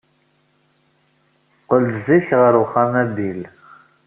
[1.61, 3.41] Qqel-d zik ɣer uxxam a Bill.